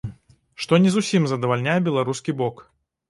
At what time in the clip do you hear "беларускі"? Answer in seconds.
1.89-2.39